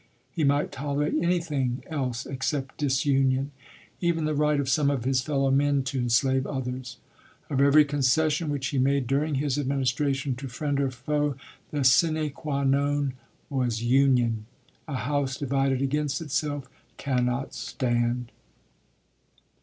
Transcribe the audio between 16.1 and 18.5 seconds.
itself cannot stand.